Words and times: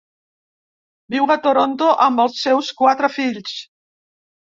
Viu 1.15 1.27
a 1.33 1.35
Toronto 1.43 1.89
amb 2.05 2.23
els 2.23 2.39
seus 2.45 2.71
quatre 2.81 3.11
fills. 3.19 3.53